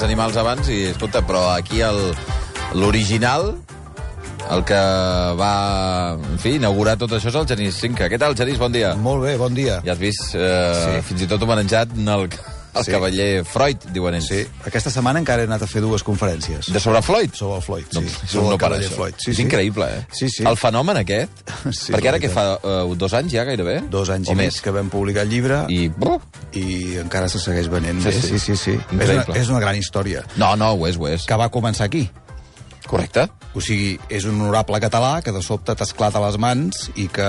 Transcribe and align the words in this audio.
aquests 0.00 0.08
animals 0.08 0.36
abans, 0.40 0.68
i, 0.72 0.78
escolta, 0.94 1.20
però 1.20 1.42
aquí 1.52 1.82
l'original, 2.78 3.50
el 4.50 4.62
que 4.64 4.78
va, 5.36 5.50
en 6.16 6.40
fi, 6.40 6.54
inaugurar 6.56 6.96
tot 7.00 7.12
això 7.12 7.28
és 7.28 7.36
el 7.36 7.48
Genís 7.50 7.76
Cinca. 7.82 8.08
Què 8.08 8.16
tal, 8.18 8.32
Genís? 8.38 8.56
Bon 8.58 8.72
dia. 8.72 8.94
Molt 8.96 9.20
bé, 9.26 9.36
bon 9.36 9.52
dia. 9.54 9.80
Ja 9.84 9.92
has 9.92 10.00
vist, 10.00 10.32
eh, 10.34 10.72
Sí. 10.80 11.02
fins 11.10 11.22
i 11.22 11.28
tot 11.28 11.42
homenatjat 11.44 11.92
el, 12.00 12.28
el 12.74 12.84
Sí. 12.84 12.90
cavaller 12.92 13.44
Freud, 13.44 13.76
diuen 13.92 14.14
ells. 14.14 14.28
Sí, 14.28 14.46
aquesta 14.66 14.90
setmana 14.90 15.18
encara 15.18 15.42
he 15.42 15.46
anat 15.48 15.62
a 15.62 15.66
fer 15.66 15.82
dues 15.82 16.04
conferències. 16.06 16.70
De 16.72 16.80
sobre 16.80 17.02
Freud? 17.02 17.32
Sobre 17.34 17.56
el 17.56 17.62
Floyd, 17.62 17.84
sí. 17.90 18.00
No, 18.00 18.08
sobre 18.28 18.44
no 18.46 18.52
el 18.52 18.58
para, 18.58 18.76
cavaller 18.76 18.88
això. 18.90 18.96
Floyd. 18.96 19.14
Sí, 19.18 19.30
és 19.32 19.36
sí. 19.36 19.42
increïble, 19.44 19.88
eh? 19.98 20.06
Sí, 20.12 20.28
sí. 20.30 20.44
El 20.46 20.56
fenomen 20.56 20.96
aquest, 21.02 21.30
Sí, 21.80 21.92
perquè 21.92 22.08
ara 22.12 22.18
que 22.22 22.28
fa 22.30 22.46
uh, 22.62 22.94
dos 22.96 23.12
anys 23.14 23.32
ja 23.32 23.44
gairebé? 23.44 23.80
Dos 23.90 24.10
anys 24.10 24.28
o 24.28 24.32
i 24.32 24.36
més. 24.36 24.60
que 24.60 24.70
vam 24.70 24.88
publicar 24.90 25.22
el 25.26 25.30
llibre 25.30 25.64
i, 25.68 25.90
I... 26.52 26.96
Encara 27.00 27.28
se 27.28 27.38
segueix 27.38 27.68
venent. 27.68 28.00
Sí, 28.02 28.08
bé. 28.08 28.12
sí. 28.20 28.38
sí, 28.38 28.38
sí. 28.38 28.56
sí. 28.56 28.78
És, 28.98 29.10
una, 29.10 29.24
és 29.38 29.48
una 29.50 29.60
gran 29.60 29.76
història 29.76 30.24
No, 30.36 30.54
no, 30.56 30.72
ho 30.74 30.86
és, 30.86 30.96
ho 30.96 31.08
és. 31.08 31.24
que 31.26 31.36
va 31.36 31.48
començar 31.50 31.84
aquí. 31.86 32.08
Correcte. 32.90 33.28
O 33.54 33.60
sigui, 33.62 33.92
és 34.10 34.24
un 34.26 34.36
honorable 34.40 34.80
català 34.82 35.20
que 35.22 35.30
de 35.34 35.40
sobte 35.46 35.74
t'esclata 35.78 36.18
les 36.24 36.36
mans 36.42 36.88
i 36.98 37.06
que 37.10 37.26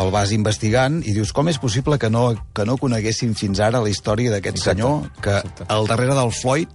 el 0.00 0.10
vas 0.12 0.32
investigant 0.32 1.00
i 1.04 1.12
dius 1.16 1.32
com 1.36 1.48
és 1.52 1.58
possible 1.60 1.98
que 2.00 2.08
no, 2.12 2.30
que 2.56 2.64
no 2.68 2.78
coneguéssim 2.80 3.34
fins 3.36 3.60
ara 3.60 3.80
la 3.84 3.92
història 3.92 4.32
d'aquest 4.32 4.58
senyor 4.64 5.10
que 5.20 5.36
exacte. 5.42 5.68
al 5.68 5.86
darrere 5.90 6.16
del 6.16 6.32
Floyd 6.32 6.68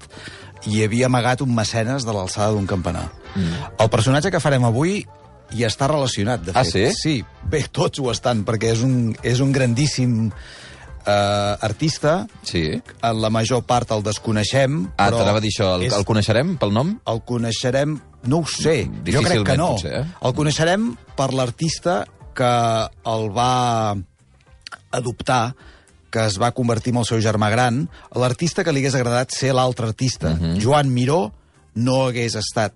hi 0.70 0.84
havia 0.86 1.06
amagat 1.10 1.42
un 1.46 1.54
mecenes 1.56 2.06
de 2.06 2.14
l'alçada 2.14 2.52
d'un 2.54 2.66
campanar. 2.70 3.08
Mm. 3.36 3.74
El 3.86 3.90
personatge 3.94 4.32
que 4.34 4.42
farem 4.42 4.66
avui 4.66 5.00
hi 5.56 5.64
està 5.64 5.88
relacionat, 5.88 6.42
de 6.44 6.52
fet. 6.52 6.58
Ah, 6.60 6.66
sí? 6.66 6.90
Sí, 6.94 7.16
bé, 7.48 7.62
tots 7.72 8.02
ho 8.04 8.10
estan, 8.12 8.42
perquè 8.46 8.74
és 8.74 8.82
un, 8.84 9.16
és 9.24 9.40
un 9.40 9.54
grandíssim 9.56 10.28
eh, 11.08 11.56
artista, 11.62 12.28
Sí. 12.44 12.82
en 13.02 13.22
la 13.22 13.30
major 13.30 13.64
part 13.64 13.92
el 13.96 14.04
desconeixem, 14.04 14.90
Ah, 14.98 15.08
però 15.08 15.20
t'anava 15.22 15.38
a 15.38 15.42
dir 15.42 15.52
això. 15.54 15.76
El, 15.78 15.84
és- 15.88 15.94
el 15.94 16.04
coneixerem 16.06 16.58
pel 16.58 16.74
nom? 16.74 17.00
el 17.08 17.22
coneixerem... 17.24 18.00
No 18.28 18.42
ho 18.44 18.46
sé, 18.52 18.90
jo 19.08 19.22
crec 19.24 19.44
que 19.48 19.58
no. 19.58 19.74
potser, 19.76 19.94
eh? 20.02 20.06
El 20.28 20.34
coneixerem 20.36 20.92
per 21.18 21.30
l'artista 21.34 22.02
que 22.36 22.52
el 23.08 23.30
va 23.36 23.96
adoptar, 24.92 25.56
que 26.12 26.26
es 26.26 26.38
va 26.42 26.52
convertir 26.56 26.94
en 26.94 27.02
el 27.02 27.06
seu 27.08 27.20
germà 27.24 27.50
gran, 27.52 27.86
l'artista 28.16 28.64
que 28.64 28.72
li 28.74 28.84
hagués 28.84 28.96
agradat 29.00 29.34
ser 29.36 29.54
l'altre 29.56 29.88
artista. 29.88 30.30
Uh 30.32 30.36
Mhm. 30.36 30.54
-huh. 30.56 30.62
Joan 30.64 30.94
Miró 30.94 31.32
no 31.76 32.06
hagués 32.08 32.36
estat 32.36 32.74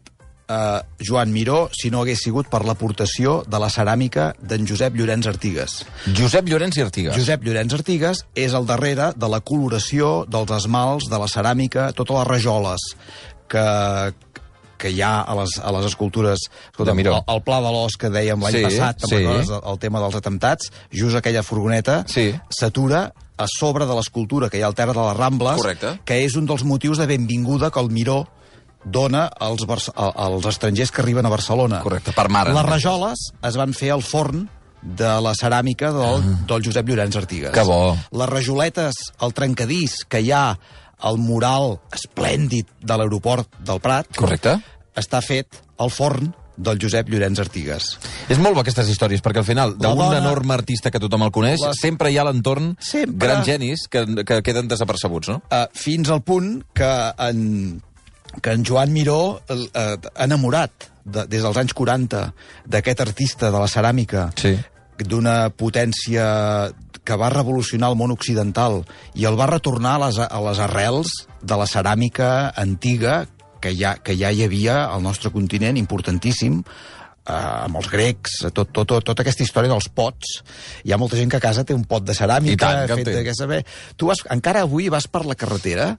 eh, 0.49 0.81
Joan 0.99 1.31
Miró 1.31 1.69
si 1.71 1.89
no 1.89 2.01
hagués 2.01 2.19
sigut 2.19 2.47
per 2.49 2.65
l'aportació 2.65 3.43
de 3.47 3.57
la 3.57 3.69
ceràmica 3.69 4.33
d'en 4.41 4.67
Josep 4.67 4.93
Llorenç 4.95 5.25
Artigues. 5.27 5.85
Josep 6.17 6.45
Llorenç 6.49 6.75
i 6.77 6.81
Artigas. 6.81 7.15
Josep 7.15 7.43
Llorenç 7.43 7.73
Artigues 7.73 8.25
és 8.35 8.53
al 8.53 8.65
darrere 8.65 9.13
de 9.15 9.27
la 9.29 9.39
coloració 9.39 10.25
dels 10.27 10.51
esmalts, 10.51 11.07
de 11.09 11.17
la 11.17 11.27
ceràmica, 11.27 11.93
totes 11.93 12.17
les 12.17 12.27
rajoles 12.27 12.81
que, 13.47 14.13
que 14.81 14.89
hi 14.91 15.01
ha 15.05 15.21
a 15.21 15.35
les, 15.37 15.53
a 15.61 15.71
les 15.77 15.85
escultures. 15.91 16.47
Miró. 16.97 17.19
el, 17.21 17.35
el 17.35 17.41
pla 17.45 17.61
de 17.61 17.71
l'os 17.71 17.95
que 18.01 18.09
dèiem 18.09 18.41
l'any 18.41 18.57
Sí, 18.57 18.63
passat, 18.65 19.05
sí. 19.07 19.21
el, 19.21 19.45
el 19.61 19.79
tema 19.79 20.01
dels 20.01 20.17
atemptats, 20.17 20.71
just 20.91 21.15
aquella 21.19 21.43
furgoneta 21.45 22.01
Sí. 22.09 22.31
s'atura 22.49 23.11
a 23.37 23.45
sobre 23.47 23.85
de 23.89 23.95
l'escultura 23.95 24.49
que 24.49 24.57
hi 24.59 24.61
ha 24.65 24.67
al 24.69 24.75
terra 24.77 24.93
de 24.93 25.01
les 25.07 25.17
Rambles, 25.17 25.57
Correcte. 25.61 25.95
que 26.05 26.19
és 26.25 26.35
un 26.37 26.45
dels 26.49 26.63
motius 26.67 26.97
de 27.01 27.07
benvinguda 27.09 27.71
que 27.71 27.79
el 27.79 27.89
Miró 27.93 28.23
dona 28.83 29.27
als, 29.39 29.61
als 29.95 30.45
estrangers 30.49 30.91
que 30.91 31.01
arriben 31.01 31.25
a 31.25 31.29
Barcelona. 31.29 31.79
Correcte, 31.85 32.11
per 32.17 32.27
mare. 32.33 32.53
Les 32.53 32.65
rajoles 32.65 33.27
es 33.45 33.57
van 33.57 33.73
fer 33.77 33.91
al 33.93 34.01
forn 34.01 34.47
de 34.81 35.09
la 35.21 35.35
ceràmica 35.37 35.91
del, 35.93 36.23
ah. 36.25 36.37
del 36.49 36.63
Josep 36.65 36.87
Llorenç 36.89 37.15
Artigues. 37.19 37.51
Que 37.53 37.61
bo. 37.61 37.95
Les 38.17 38.29
rajoletes, 38.29 38.95
el 39.21 39.33
trencadís 39.37 39.99
que 40.09 40.21
hi 40.25 40.31
ha 40.33 40.57
al 41.01 41.17
mural 41.17 41.79
esplèndid 41.93 42.67
de 42.81 42.97
l'aeroport 42.97 43.49
del 43.59 43.79
Prat 43.81 44.07
Correcte. 44.15 44.57
està 44.95 45.21
fet 45.21 45.47
al 45.81 45.89
forn 45.89 46.33
del 46.61 46.77
Josep 46.77 47.07
Llorenç 47.09 47.39
Artigues. 47.41 47.85
És 48.29 48.37
molt 48.37 48.53
bo 48.53 48.61
aquestes 48.61 48.89
històries, 48.91 49.21
perquè 49.23 49.39
al 49.41 49.45
final 49.47 49.71
La 49.79 49.93
d'un 49.95 50.13
enorme 50.13 50.53
artista 50.53 50.91
que 50.91 50.99
tothom 50.99 51.23
el 51.25 51.31
coneix, 51.31 51.61
Les- 51.63 51.79
sempre 51.79 52.11
hi 52.11 52.17
ha 52.19 52.25
l'entorn 52.27 52.75
grans 53.15 53.45
genis 53.47 53.87
que, 53.89 54.03
que 54.27 54.41
queden 54.43 54.67
desapercebuts, 54.67 55.29
no? 55.31 55.41
Uh, 55.49 55.65
fins 55.73 56.09
al 56.13 56.21
punt 56.21 56.61
que 56.77 56.91
en, 57.17 57.81
que 58.41 58.51
en 58.51 58.63
Joan 58.67 58.93
Miró, 58.93 59.41
uh, 59.49 59.95
enamorat 60.21 60.89
de, 61.03 61.25
des 61.25 61.41
dels 61.41 61.57
anys 61.57 61.73
40 61.73 62.27
d'aquest 62.67 62.99
artista 63.01 63.49
de 63.49 63.57
la 63.57 63.67
ceràmica, 63.71 64.29
Sí. 64.37 64.53
d'una 65.01 65.49
potència 65.49 66.69
que 67.03 67.17
va 67.17 67.31
revolucionar 67.33 67.89
el 67.91 67.97
món 67.99 68.13
occidental 68.13 68.81
i 69.17 69.25
el 69.25 69.37
va 69.39 69.49
retornar 69.49 69.97
a 69.97 70.07
les, 70.07 70.19
a 70.21 70.41
les 70.47 70.61
arrels 70.61 71.13
de 71.41 71.57
la 71.57 71.67
ceràmica 71.69 72.51
antiga 72.55 73.25
que 73.61 73.75
ja, 73.77 73.95
que 74.01 74.17
ja 74.17 74.31
hi 74.33 74.43
havia 74.45 74.83
al 74.89 75.03
nostre 75.05 75.29
continent, 75.33 75.77
importantíssim, 75.77 76.61
eh, 76.61 77.33
amb 77.33 77.77
els 77.81 77.89
grecs, 77.91 78.39
tot, 78.49 78.71
tot, 78.73 78.87
tot, 78.87 79.05
tota 79.05 79.25
aquesta 79.25 79.45
història 79.45 79.71
dels 79.71 79.89
pots. 79.93 80.39
Hi 80.85 80.93
ha 80.93 80.99
molta 81.01 81.19
gent 81.19 81.31
que 81.31 81.37
a 81.37 81.43
casa 81.43 81.65
té 81.67 81.77
un 81.77 81.85
pot 81.89 82.05
de 82.05 82.17
I 82.17 82.21
ceràmica, 82.21 82.65
tant 82.65 82.87
que 82.89 82.97
en 82.97 83.05
fet 83.05 83.29
de 83.29 83.37
saber. 83.37 83.61
Tu 83.95 84.09
vas, 84.09 84.25
encara 84.33 84.65
avui 84.65 84.89
vas 84.93 85.07
per 85.07 85.25
la 85.29 85.37
carretera 85.37 85.95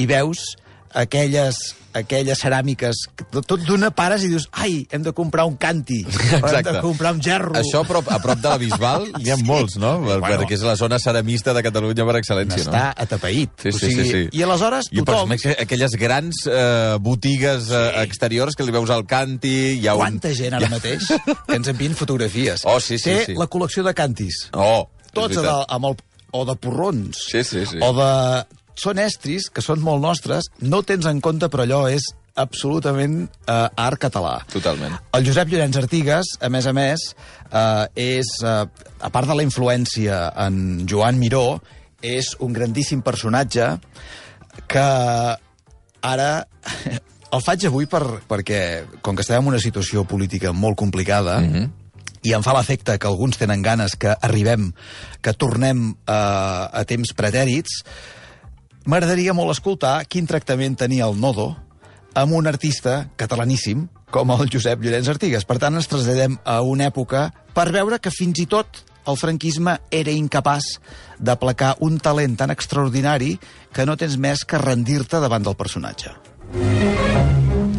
i 0.00 0.08
veus 0.08 0.54
aquelles, 0.94 1.56
aquelles 1.96 2.38
ceràmiques, 2.40 3.02
que 3.16 3.24
tot, 3.44 3.60
d'una 3.66 3.90
pares 3.94 4.22
i 4.24 4.28
dius, 4.32 4.46
ai, 4.52 4.86
hem 4.92 5.02
de 5.04 5.12
comprar 5.16 5.44
un 5.48 5.56
canti, 5.60 6.00
o 6.08 6.48
hem 6.48 6.64
de 6.66 6.74
comprar 6.84 7.12
un 7.16 7.20
gerro. 7.24 7.52
Això 7.58 7.82
a 7.82 7.88
prop, 7.88 8.08
a 8.12 8.18
prop 8.22 8.40
de 8.40 8.48
la 8.48 8.58
Bisbal 8.60 9.08
hi 9.22 9.30
ha 9.32 9.36
Sí. 9.40 9.44
molts, 9.48 9.76
no? 9.80 9.94
Bueno. 10.04 10.22
Perquè 10.26 10.56
és 10.56 10.64
la 10.66 10.76
zona 10.76 10.98
ceramista 11.02 11.52
de 11.56 11.62
Catalunya 11.64 12.06
per 12.08 12.16
excel·lència, 12.20 12.64
no? 12.66 12.72
Està 12.72 12.84
atapeït. 13.06 13.50
Sí, 13.62 13.72
sí, 13.72 13.90
sí, 13.92 14.06
sí. 14.10 14.22
I 14.32 14.44
aleshores 14.46 14.88
I 14.92 15.00
tothom... 15.02 15.28
per 15.32 15.36
exemple, 15.38 15.56
aquelles 15.66 15.96
grans 16.00 16.42
eh, 16.46 16.96
botigues 17.00 17.70
eh, 17.70 17.82
Sí. 17.92 18.00
exteriors 18.06 18.56
que 18.56 18.64
li 18.64 18.72
veus 18.74 18.90
al 18.90 19.04
canti... 19.06 19.54
Hi 19.82 19.88
ha 19.88 19.94
Quanta 19.98 20.28
un... 20.32 20.34
gent 20.38 20.54
ara 20.58 20.68
mateix 20.72 21.08
que 21.48 21.56
ens 21.58 21.68
envien 21.72 21.94
fotografies. 21.98 22.62
Oh, 22.64 22.78
sí, 22.80 22.98
sí, 22.98 23.10
Té 23.10 23.24
sí. 23.32 23.36
la 23.38 23.48
col·lecció 23.50 23.84
de 23.86 23.92
cantis. 23.96 24.46
Oh, 24.52 24.88
Tots 25.12 25.36
amb 25.44 25.90
el, 25.90 25.96
o 26.32 26.44
de 26.48 26.54
porrons. 26.56 27.18
Sí, 27.28 27.42
sí, 27.44 27.66
sí. 27.68 27.76
O 27.84 27.92
de... 27.92 28.08
Són 28.78 28.98
estris, 28.98 29.50
que 29.52 29.62
són 29.64 29.82
molt 29.84 30.02
nostres, 30.02 30.48
no 30.60 30.82
tens 30.82 31.06
en 31.06 31.20
compte, 31.20 31.48
però 31.52 31.66
allò 31.66 31.84
és 31.92 32.06
absolutament 32.34 33.26
eh, 33.26 33.68
art 33.76 34.00
català. 34.00 34.38
Totalment. 34.52 34.94
El 35.16 35.26
Josep 35.26 35.50
Llorenç 35.52 35.76
Artigues, 35.82 36.34
a 36.40 36.48
més 36.52 36.66
a 36.66 36.72
més, 36.76 37.04
eh, 37.50 37.86
és, 38.16 38.32
eh, 38.40 38.64
a 39.00 39.10
part 39.12 39.28
de 39.28 39.36
la 39.36 39.44
influència 39.44 40.24
en 40.46 40.86
Joan 40.88 41.20
Miró, 41.20 41.60
és 42.02 42.32
un 42.42 42.52
grandíssim 42.52 43.02
personatge 43.04 43.68
que 44.68 44.86
ara 46.02 46.30
el 47.36 47.44
faig 47.44 47.68
avui 47.68 47.86
per, 47.88 48.02
perquè, 48.28 48.62
com 49.04 49.16
que 49.16 49.24
estem 49.24 49.44
en 49.44 49.52
una 49.54 49.62
situació 49.62 50.04
política 50.08 50.52
molt 50.52 50.76
complicada, 50.76 51.38
mm 51.40 51.52
-hmm. 51.52 51.70
i 52.22 52.32
em 52.32 52.42
fa 52.42 52.56
l'efecte 52.56 52.98
que 52.98 53.06
alguns 53.06 53.38
tenen 53.38 53.62
ganes 53.62 53.96
que 53.96 54.16
arribem, 54.20 54.72
que 55.20 55.32
tornem 55.32 55.94
eh, 56.06 56.12
a 56.72 56.84
temps 56.86 57.12
pretèrits, 57.12 57.84
m'agradaria 58.86 59.34
molt 59.36 59.54
escoltar 59.54 60.02
quin 60.10 60.26
tractament 60.26 60.76
tenia 60.78 61.08
el 61.08 61.18
Nodo 61.20 61.52
amb 62.18 62.36
un 62.36 62.48
artista 62.50 63.08
catalaníssim 63.16 63.86
com 64.12 64.32
el 64.34 64.48
Josep 64.52 64.82
Llorenç 64.84 65.08
Artigues. 65.08 65.46
Per 65.48 65.58
tant, 65.62 65.74
ens 65.78 65.88
traslladem 65.88 66.36
a 66.44 66.60
una 66.66 66.90
època 66.90 67.30
per 67.56 67.70
veure 67.72 68.00
que 68.02 68.12
fins 68.12 68.42
i 68.42 68.46
tot 68.46 68.82
el 69.08 69.18
franquisme 69.18 69.78
era 69.90 70.14
incapaç 70.14 70.76
d'aplacar 71.18 71.76
un 71.86 71.98
talent 71.98 72.36
tan 72.38 72.52
extraordinari 72.54 73.34
que 73.72 73.86
no 73.88 73.96
tens 73.96 74.18
més 74.18 74.44
que 74.44 74.60
rendir-te 74.62 75.22
davant 75.22 75.42
del 75.48 75.58
personatge. 75.58 76.14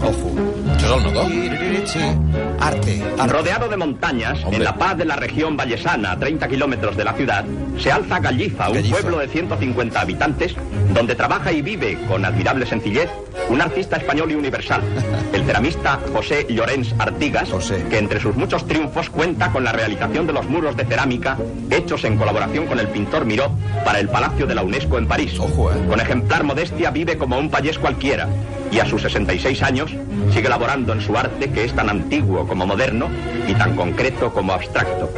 Ojo. 0.03 0.52
Arte. 0.93 2.17
arte. 2.59 3.03
Rodeado 3.27 3.67
de 3.67 3.77
montañas, 3.77 4.43
Hombre. 4.43 4.57
en 4.57 4.63
la 4.63 4.75
paz 4.75 4.95
de 4.95 5.05
la 5.05 5.15
región 5.15 5.57
vallesana, 5.57 6.11
a 6.11 6.19
30 6.19 6.47
kilómetros 6.47 6.95
de 6.95 7.03
la 7.03 7.13
ciudad, 7.13 7.43
se 7.79 7.91
alza 7.91 8.19
Gallifa, 8.19 8.67
un 8.69 8.75
Gallifa. 8.75 8.97
pueblo 8.97 9.17
de 9.17 9.27
150 9.27 9.99
habitantes, 9.99 10.55
donde 10.93 11.15
trabaja 11.15 11.51
y 11.51 11.63
vive 11.63 11.97
con 12.07 12.23
admirable 12.25 12.67
sencillez 12.67 13.09
un 13.49 13.59
artista 13.61 13.97
español 13.97 14.31
y 14.31 14.35
universal, 14.35 14.81
el 15.33 15.43
ceramista 15.43 15.99
José 16.13 16.45
Llorenç 16.47 16.93
Artigas, 16.99 17.49
José. 17.49 17.83
que 17.89 17.97
entre 17.97 18.19
sus 18.19 18.35
muchos 18.35 18.67
triunfos 18.67 19.09
cuenta 19.09 19.51
con 19.51 19.63
la 19.63 19.71
realización 19.71 20.27
de 20.27 20.33
los 20.33 20.47
muros 20.47 20.77
de 20.77 20.85
cerámica 20.85 21.37
hechos 21.71 22.03
en 22.03 22.17
colaboración 22.17 22.67
con 22.67 22.79
el 22.79 22.87
pintor 22.89 23.25
Miró 23.25 23.51
para 23.83 23.99
el 23.99 24.09
Palacio 24.09 24.45
de 24.45 24.53
la 24.53 24.61
UNESCO 24.61 24.99
en 24.99 25.07
París. 25.07 25.39
Ojo, 25.39 25.71
eh. 25.71 25.75
Con 25.89 25.99
ejemplar 25.99 26.43
modestia 26.43 26.91
vive 26.91 27.17
como 27.17 27.39
un 27.39 27.49
payés 27.49 27.79
cualquiera 27.79 28.27
y 28.73 28.79
a 28.79 28.85
sus 28.89 29.01
66 29.03 29.61
años 29.61 29.91
sigue 30.33 30.49
laborando 30.49 30.93
en 30.93 31.01
su 31.01 31.15
arte 31.15 31.51
que 31.51 31.65
es 31.65 31.73
tan 31.75 31.89
antiguo 31.89 32.47
como 32.47 32.65
moderno 32.65 33.07
y 33.47 33.53
tan 33.53 33.75
concreto 33.75 34.33
como 34.33 34.53
abstracto. 34.53 35.11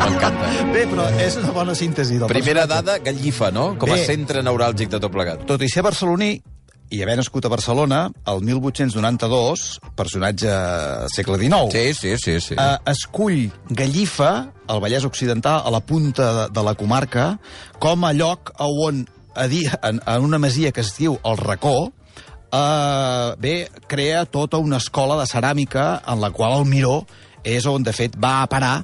M'encanta. 0.00 0.46
Bé, 0.74 0.84
però 0.90 1.06
és 1.22 1.36
una 1.40 1.52
bona 1.56 1.74
síntesi 1.74 2.18
del 2.20 2.28
Primera 2.28 2.66
personatge. 2.66 2.86
dada, 2.86 2.98
Gallifa, 3.04 3.50
no? 3.50 3.76
Com 3.78 3.90
a 3.90 3.94
Bé. 3.96 4.04
centre 4.06 4.42
neuràlgic 4.42 4.88
de 4.92 5.00
tot 5.00 5.12
plegat. 5.12 5.44
Tot 5.48 5.62
i 5.62 5.68
ser 5.68 5.82
barceloní, 5.82 6.40
i 6.90 7.02
haver 7.02 7.16
nascut 7.20 7.44
a 7.46 7.48
Barcelona, 7.48 8.10
el 8.26 8.40
1892, 8.42 9.80
personatge 9.96 10.50
segle 11.14 11.38
XIX, 11.38 11.70
Sí, 11.72 11.94
sí, 11.94 12.16
sí, 12.18 12.40
sí. 12.40 12.54
eh, 12.58 12.78
escull 12.90 13.50
Gallifa, 13.70 14.52
al 14.66 14.80
Vallès 14.80 15.04
Occidental, 15.04 15.62
a 15.64 15.70
la 15.70 15.80
punta 15.80 16.32
de, 16.46 16.48
de 16.52 16.62
la 16.66 16.74
comarca, 16.74 17.38
com 17.78 18.04
a 18.04 18.12
lloc 18.12 18.52
a 18.58 18.66
on, 18.66 19.06
a 19.34 19.46
dir, 19.48 19.70
en, 19.82 20.00
en 20.06 20.24
una 20.24 20.38
masia 20.38 20.72
que 20.72 20.82
es 20.84 20.94
diu 20.98 21.18
El 21.24 21.38
Racó, 21.38 21.92
eh, 22.52 23.34
bé, 23.38 23.70
crea 23.86 24.24
tota 24.26 24.58
una 24.58 24.78
escola 24.78 25.18
de 25.20 25.28
ceràmica 25.30 26.02
en 26.06 26.20
la 26.20 26.30
qual 26.30 26.60
el 26.60 26.68
Miró 26.68 27.04
és 27.44 27.66
on, 27.66 27.82
de 27.82 27.94
fet, 27.96 28.18
va 28.20 28.42
a 28.42 28.48
parar 28.50 28.74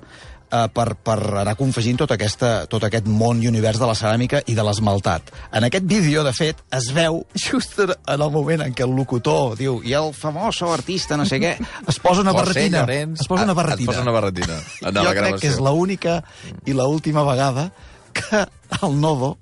eh, 0.51 0.67
per, 0.73 0.87
per 1.05 1.17
anar 1.43 1.57
confegint 1.59 1.99
tot, 2.01 2.13
aquesta, 2.15 2.67
tot 2.71 2.87
aquest 2.87 3.09
món 3.11 3.43
i 3.43 3.51
univers 3.51 3.81
de 3.81 3.89
la 3.89 3.97
ceràmica 3.99 4.41
i 4.47 4.57
de 4.57 4.65
l'esmaltat. 4.67 5.33
En 5.53 5.67
aquest 5.67 5.87
vídeo, 5.89 6.25
de 6.27 6.33
fet, 6.37 6.63
es 6.77 6.89
veu 6.97 7.23
just 7.35 7.79
en 7.83 7.97
el 8.15 8.31
moment 8.33 8.67
en 8.67 8.77
què 8.77 8.87
el 8.87 8.95
locutor 8.97 9.57
diu 9.59 9.81
i 9.85 9.97
el 9.99 10.13
famoso 10.17 10.71
artista 10.73 11.19
no 11.19 11.27
sé 11.29 11.41
què, 11.43 11.57
es 11.89 12.01
posa 12.01 12.23
una 12.25 12.33
José 12.37 12.45
barretina. 12.45 12.85
Llorenç, 12.85 13.25
es 13.25 13.31
posa 13.33 13.49
una 13.49 13.57
ah, 13.57 13.61
barretina. 13.63 13.91
Es 13.91 13.95
posa 13.97 14.07
una 14.07 14.17
barretina. 14.17 14.61
En 14.83 14.95
jo 14.95 15.03
la 15.03 15.17
crec 15.17 15.23
gravació. 15.23 15.43
que 15.43 15.53
és 15.55 15.61
l'única 15.63 16.21
i 16.65 16.77
l'última 16.77 17.27
vegada 17.27 17.71
que 18.17 18.47
el 18.81 19.01
Nodo 19.01 19.37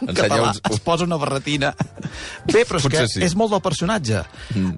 un 0.00 0.08
català 0.14 0.50
uns- 0.50 0.60
es 0.70 0.80
posa 0.80 1.04
una 1.04 1.16
barretina. 1.20 1.74
Bé, 2.46 2.64
però 2.66 2.78
és 2.80 2.86
que 2.88 3.06
sí. 3.08 3.22
és 3.24 3.34
molt 3.36 3.52
del 3.52 3.60
personatge. 3.64 4.22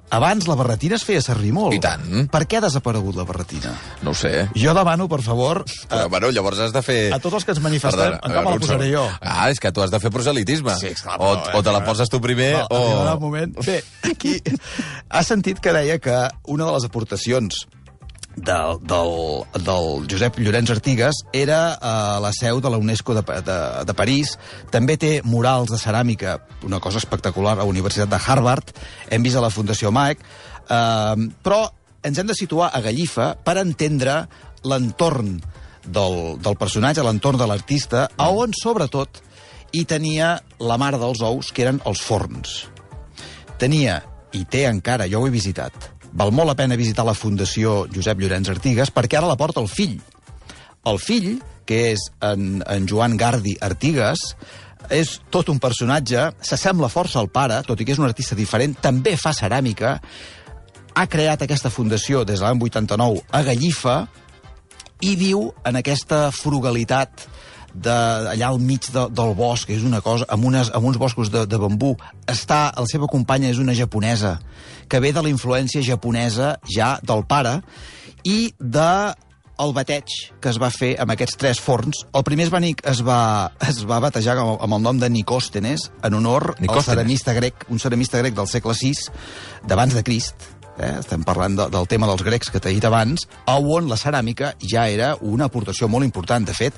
Abans 0.09 0.47
la 0.47 0.55
barretina 0.55 0.95
es 0.95 1.03
feia 1.07 1.21
servir 1.21 1.51
molt. 1.55 1.73
I 1.75 1.79
tant. 1.83 2.05
Per 2.31 2.43
què 2.47 2.57
ha 2.59 2.63
desaparegut 2.67 3.15
la 3.17 3.25
barretina? 3.27 3.73
No 4.03 4.13
sé. 4.13 4.47
Jo 4.55 4.73
demano, 4.77 5.07
per 5.11 5.21
favor, 5.21 5.63
Però, 5.89 6.03
a, 6.05 6.07
bueno, 6.11 6.31
llavors 6.31 6.59
has 6.59 6.73
de 6.75 6.81
fer... 6.85 6.99
a 7.13 7.19
tots 7.19 7.35
els 7.39 7.45
que 7.45 7.51
ens 7.55 7.61
manifestem, 7.63 8.17
Perdona, 8.17 8.21
en 8.23 8.43
com 8.43 8.53
la 8.53 8.59
posaré 8.59 8.91
jo? 8.91 9.05
Ah, 9.21 9.49
és 9.51 9.59
que 9.59 9.71
tu 9.71 9.81
has 9.83 9.91
de 9.91 9.99
fer 9.99 10.11
proselitisme. 10.11 10.75
Sí, 10.79 10.87
esclar, 10.93 11.17
o, 11.19 11.33
però, 11.35 11.53
eh, 11.53 11.57
o 11.59 11.63
te 11.63 11.71
la 11.71 11.79
però- 11.81 11.93
poses 11.93 12.09
tu 12.09 12.21
primer, 12.21 12.53
No, 12.59 12.67
o... 12.69 13.13
un 13.15 13.21
moment. 13.21 13.55
Bé, 13.65 13.81
aquí 14.09 14.37
ha 15.09 15.23
sentit 15.23 15.59
que 15.59 15.73
deia 15.73 15.99
que 15.99 16.15
una 16.47 16.65
de 16.65 16.71
les 16.77 16.85
aportacions 16.87 17.67
del, 18.37 18.77
del, 18.85 19.11
del 19.65 20.05
Josep 20.09 20.37
Llorenç 20.39 20.71
Artigas 20.71 21.19
era 21.35 21.73
a 21.81 22.19
la 22.23 22.31
seu 22.37 22.61
de 22.61 22.69
la 22.71 22.79
UNESCO 22.79 23.17
de, 23.17 23.23
de, 23.43 23.57
de 23.89 23.95
París. 23.97 24.35
També 24.71 24.95
té 25.01 25.17
murals 25.25 25.73
de 25.73 25.81
ceràmica, 25.81 26.37
una 26.63 26.79
cosa 26.79 27.01
espectacular, 27.01 27.57
a 27.57 27.63
la 27.63 27.67
Universitat 27.69 28.09
de 28.13 28.21
Harvard. 28.21 28.71
Hem 29.09 29.25
vist 29.25 29.35
a 29.35 29.43
la 29.43 29.51
Fundació 29.51 29.91
Mac. 29.91 30.23
Eh, 30.69 31.27
però 31.43 31.65
ens 32.05 32.21
hem 32.21 32.29
de 32.29 32.37
situar 32.37 32.71
a 32.71 32.81
Gallifa 32.85 33.33
per 33.43 33.57
entendre 33.63 34.21
l'entorn 34.63 35.35
del, 35.83 36.37
del 36.39 36.57
personatge, 36.59 37.03
l'entorn 37.03 37.41
de 37.41 37.49
l'artista, 37.49 38.07
a 38.15 38.31
on, 38.31 38.55
sobretot, 38.55 39.21
hi 39.75 39.83
tenia 39.89 40.37
la 40.63 40.79
mare 40.79 41.01
dels 41.01 41.25
ous, 41.25 41.51
que 41.51 41.67
eren 41.67 41.83
els 41.89 41.99
forns 41.99 42.65
tenia, 43.57 44.01
i 44.37 44.45
té 44.45 44.65
encara, 44.69 45.07
jo 45.09 45.21
ho 45.21 45.27
he 45.27 45.33
visitat, 45.33 45.73
val 46.17 46.33
molt 46.33 46.49
la 46.49 46.57
pena 46.57 46.77
visitar 46.79 47.05
la 47.05 47.15
Fundació 47.17 47.83
Josep 47.93 48.21
Llorenç 48.21 48.49
Artigas, 48.49 48.91
perquè 48.93 49.19
ara 49.19 49.29
la 49.29 49.37
porta 49.37 49.61
el 49.61 49.69
fill. 49.69 49.99
El 50.87 50.97
fill, 51.03 51.35
que 51.67 51.91
és 51.93 52.07
en, 52.25 52.63
en 52.65 52.87
Joan 52.89 53.17
Gardi 53.19 53.53
Artigas, 53.61 54.23
és 54.93 55.17
tot 55.33 55.49
un 55.51 55.59
personatge, 55.61 56.29
s'assembla 56.41 56.89
força 56.89 57.19
al 57.21 57.29
pare, 57.29 57.59
tot 57.67 57.79
i 57.79 57.85
que 57.85 57.93
és 57.93 58.01
un 58.01 58.07
artista 58.07 58.37
diferent, 58.39 58.77
també 58.81 59.17
fa 59.19 59.33
ceràmica, 59.35 59.97
ha 60.97 61.05
creat 61.05 61.43
aquesta 61.45 61.69
fundació 61.69 62.23
des 62.25 62.39
de 62.39 62.47
l'any 62.47 62.63
89 62.65 63.21
a 63.29 63.43
Gallifa 63.45 63.97
i 65.05 65.13
viu 65.19 65.51
en 65.67 65.77
aquesta 65.77 66.31
frugalitat 66.33 67.27
de, 67.83 67.97
allà 68.33 68.49
al 68.49 68.59
mig 68.63 68.89
de, 68.93 69.05
del 69.13 69.35
bosc, 69.37 69.69
és 69.73 69.85
una 69.87 70.01
cosa, 70.05 70.27
amb, 70.33 70.47
unes, 70.49 70.71
amb 70.75 70.89
uns 70.89 70.99
boscos 71.01 71.31
de, 71.33 71.45
de 71.49 71.59
bambú. 71.61 71.93
Està, 72.29 72.67
la 72.75 72.87
seva 72.89 73.09
companya 73.11 73.51
és 73.51 73.61
una 73.61 73.75
japonesa, 73.77 74.37
que 74.89 75.01
ve 75.03 75.13
de 75.13 75.23
la 75.23 75.31
influència 75.31 75.83
japonesa 75.85 76.55
ja 76.73 76.97
del 77.03 77.25
pare, 77.29 77.59
i 78.27 78.51
de 78.59 78.91
el 79.57 79.73
bateig 79.73 80.13
que 80.41 80.51
es 80.51 80.59
va 80.61 80.69
fer 80.73 80.91
amb 81.01 81.13
aquests 81.13 81.37
tres 81.41 81.61
forns. 81.61 82.03
El 82.13 82.25
primer 82.27 82.45
es 82.47 82.51
va, 82.53 82.61
es 82.91 83.01
va, 83.01 83.21
es 83.67 83.81
va 83.89 84.01
batejar 84.03 84.37
amb, 84.37 84.61
amb 84.61 84.77
el 84.77 84.83
nom 84.85 84.99
de 85.01 85.09
Nicòstenes, 85.09 85.89
en 86.03 86.17
honor 86.19 86.53
al 86.53 86.61
Nicòstenes. 86.61 86.91
ceramista 86.91 87.33
grec, 87.33 87.65
un 87.69 87.81
ceramista 87.81 88.21
grec 88.21 88.37
del 88.37 88.47
segle 88.47 88.75
VI, 88.77 88.93
d'abans 89.67 89.97
de 89.97 90.03
Crist, 90.05 90.56
eh? 90.79 90.93
estem 90.99 91.23
parlant 91.27 91.57
de, 91.57 91.67
del 91.73 91.87
tema 91.89 92.07
dels 92.09 92.23
grecs 92.25 92.51
que 92.53 92.61
t'he 92.63 92.73
dit 92.75 92.85
abans, 92.87 93.27
on 93.47 93.89
la 93.89 93.97
ceràmica 93.99 94.53
ja 94.61 94.87
era 94.89 95.15
una 95.21 95.47
aportació 95.51 95.89
molt 95.91 96.05
important. 96.07 96.45
De 96.47 96.53
fet, 96.55 96.75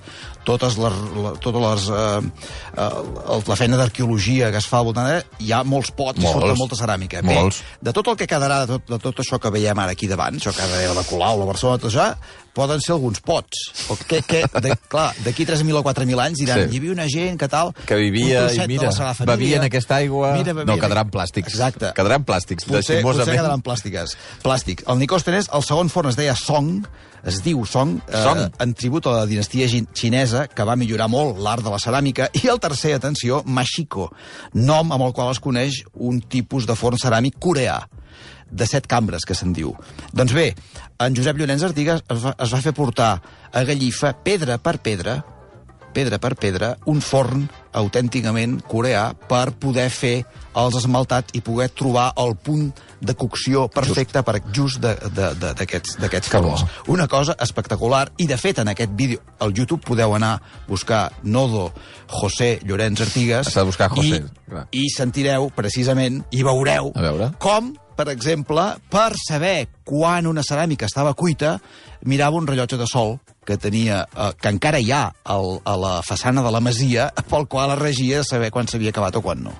totes 0.47 0.77
les, 0.79 0.99
la, 1.19 1.33
totes 1.43 1.61
les, 1.65 1.87
eh, 1.93 2.49
eh, 2.79 3.39
la 3.47 3.59
feina 3.59 3.79
d'arqueologia 3.79 4.51
que 4.51 4.61
es 4.61 4.67
fa 4.69 4.81
al 4.81 4.89
voltant, 4.89 5.11
eh, 5.13 5.23
hi 5.45 5.53
ha 5.53 5.63
molts 5.63 5.91
pots 5.95 6.19
i 6.19 6.25
Molts. 6.25 6.39
surt 6.39 6.59
molta 6.59 6.79
ceràmica. 6.79 7.23
Molts. 7.25 7.61
Bé, 7.61 7.89
de 7.89 7.95
tot 7.95 8.07
el 8.13 8.19
que 8.19 8.27
quedarà, 8.29 8.63
de 8.65 8.77
tot, 8.77 8.89
de 8.89 9.01
tot 9.09 9.23
això 9.23 9.39
que 9.39 9.51
veiem 9.53 9.79
ara 9.79 9.95
aquí 9.97 10.07
davant, 10.07 10.39
això 10.39 10.55
que 10.55 10.63
ara 10.65 10.77
deia 10.79 10.95
la 10.97 11.05
Colau, 11.07 11.39
la 11.39 11.49
Barcelona, 11.49 11.81
tot 11.81 11.91
això, 11.91 12.09
poden 12.59 12.83
ser 12.83 12.94
alguns 12.97 13.21
pots. 13.23 13.63
O 13.89 13.95
que, 13.95 14.19
que, 14.27 14.44
de, 14.61 14.75
clar, 14.91 15.13
d'aquí 15.25 15.47
3.000 15.47 15.79
o 15.79 15.83
4.000 15.88 16.19
anys 16.27 16.44
diran, 16.44 16.65
Sí. 16.67 16.75
hi 16.75 16.81
havia 16.83 16.91
una 16.97 17.07
gent 17.07 17.39
que 17.39 17.47
tal... 17.47 17.73
que 17.88 17.95
vivia 17.95 18.45
i 18.53 18.59
mira, 18.67 18.91
Família, 18.91 19.31
bevien 19.31 19.63
aquesta 19.69 19.97
aigua... 20.03 20.33
Mira, 20.35 20.53
no, 20.53 20.61
bevien- 20.65 20.81
quedaran 20.83 21.09
plàstics. 21.13 21.53
Exacte. 21.56 21.94
Quedaran 21.95 22.25
plàstics, 22.27 22.67
Potser, 22.67 23.00
potser 23.06 23.29
quedaran 23.31 23.63
plàstiques. 23.63 24.17
Plàstic. 24.44 24.83
El 24.91 25.00
Nicòstenes, 25.00 25.47
el 25.56 25.63
segon 25.63 25.89
forn 25.94 26.09
es 26.11 26.17
deia 26.19 26.35
Song, 26.35 26.83
es 27.27 27.41
diu 27.44 27.65
Song, 27.67 27.97
Song. 28.07 28.39
Eh, 28.45 28.50
en 28.63 28.73
tribut 28.79 29.07
a 29.07 29.15
la 29.21 29.25
dinastia 29.29 29.67
xin- 29.71 29.88
xinesa, 29.95 30.45
que 30.47 30.63
va 30.67 30.75
millorar 30.79 31.09
molt 31.11 31.39
l'art 31.44 31.63
de 31.65 31.71
la 31.73 31.79
ceràmica, 31.79 32.29
i 32.44 32.47
el 32.51 32.59
tercer, 32.63 32.94
atenció, 32.95 33.41
Mashiko, 33.45 34.09
nom 34.53 34.91
amb 34.95 35.07
el 35.09 35.13
qual 35.13 35.31
es 35.33 35.39
coneix 35.44 35.81
un 35.95 36.21
tipus 36.21 36.67
de 36.67 36.75
forn 36.79 36.97
ceràmic 37.00 37.39
coreà 37.39 37.81
de 38.51 38.65
set 38.67 38.87
cambres, 38.87 39.25
que 39.25 39.35
se'n 39.35 39.53
diu. 39.53 39.73
Doncs 40.13 40.33
bé, 40.33 40.53
en 40.99 41.15
Josep 41.15 41.37
Llorenç 41.37 41.63
Artigas 41.63 42.03
es 42.09 42.23
va, 42.23 42.35
es 42.37 42.53
va 42.53 42.61
fer 42.61 42.73
portar 42.73 43.21
a 43.51 43.63
Gallifa, 43.63 44.13
pedra 44.23 44.57
per 44.57 44.79
pedra, 44.79 45.19
pedra 45.93 46.19
per 46.21 46.35
pedra, 46.37 46.75
un 46.85 46.99
forn 47.01 47.47
autènticament 47.73 48.59
coreà 48.69 49.07
per 49.29 49.51
poder 49.57 49.87
fer 49.89 50.19
els 50.59 50.75
esmaltats 50.77 51.33
i 51.33 51.41
poder 51.41 51.69
trobar 51.73 52.11
el 52.21 52.35
punt 52.35 52.67
de 53.01 53.15
cocció 53.17 53.67
perfecte 53.73 54.21
per 54.27 54.35
just 54.53 54.79
de- 54.83 54.93
de- 55.15 55.33
d'aquests 55.55 56.31
bo. 56.33 56.41
forns. 56.51 56.65
Una 56.87 57.07
cosa 57.07 57.35
espectacular, 57.39 58.11
i 58.17 58.27
de 58.27 58.37
fet 58.37 58.59
en 58.59 58.67
aquest 58.67 58.91
vídeo, 58.93 59.19
al 59.39 59.53
YouTube 59.53 59.81
podeu 59.85 60.13
anar 60.15 60.33
a 60.35 60.41
buscar 60.67 61.11
Nodo 61.23 61.71
José 62.07 62.59
Llorenç 62.63 63.01
Artigas 63.01 63.53
de 63.53 63.63
buscar 63.63 63.89
José, 63.89 64.18
i, 64.25 64.49
clar. 64.49 64.68
i 64.71 64.89
sentireu 64.89 65.49
precisament, 65.49 66.23
i 66.31 66.44
veureu 66.44 66.91
com, 67.39 67.73
per 67.99 68.07
exemple, 68.13 68.63
per 68.87 69.11
saber 69.19 69.68
quan 69.83 70.27
una 70.29 70.39
ceràmica 70.47 70.87
estava 70.87 71.11
cuita, 71.19 71.57
mirava 72.07 72.37
un 72.39 72.45
rellotge 72.47 72.77
de 72.79 72.85
sol 72.87 73.18
que 73.44 73.57
tenia, 73.59 74.06
eh, 74.15 74.29
que 74.39 74.53
encara 74.56 74.79
hi 74.79 74.94
ha 74.95 75.01
al, 75.27 75.57
a 75.68 75.73
la 75.75 75.91
façana 76.07 76.39
de 76.45 76.53
la 76.56 76.61
masia, 76.63 77.09
pel 77.27 77.49
qual 77.51 77.73
es 77.75 77.81
regia 77.81 78.21
saber 78.23 78.53
quan 78.56 78.71
s'havia 78.71 78.94
acabat 78.95 79.19
o 79.19 79.21
quan 79.25 79.44
no. 79.44 79.51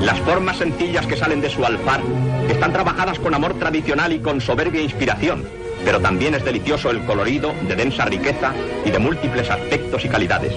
Las 0.00 0.20
formas 0.20 0.56
sencillas 0.56 1.06
que 1.06 1.16
salen 1.16 1.42
de 1.42 1.50
su 1.50 1.64
alfar 1.64 2.00
están 2.48 2.72
trabajadas 2.72 3.18
con 3.18 3.34
amor 3.34 3.58
tradicional 3.58 4.14
y 4.14 4.20
con 4.20 4.40
soberbia 4.40 4.80
inspiración, 4.80 5.44
pero 5.84 6.00
también 6.00 6.34
es 6.34 6.44
delicioso 6.44 6.90
el 6.90 7.04
colorido 7.04 7.52
de 7.68 7.76
densa 7.76 8.04
riqueza 8.06 8.52
y 8.84 8.90
de 8.90 8.98
múltiples 8.98 9.50
aspectos 9.50 10.04
y 10.04 10.08
calidades. 10.08 10.52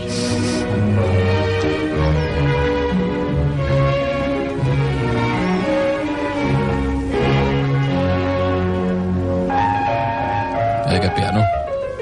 Eh, 10.90 10.96
aquest 10.98 11.14
piano. 11.16 11.44